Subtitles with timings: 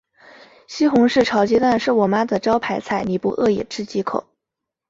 [0.67, 4.25] 西红柿炒鸡蛋是我妈的招牌菜，你不饿也吃几口。